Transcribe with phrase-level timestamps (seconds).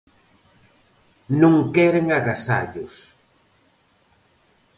[1.41, 2.95] Non queren agasallos.